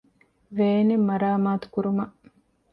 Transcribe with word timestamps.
ވޭނެއް 0.57 1.05
މަރާމާތުކުރުމަށް 1.09 2.13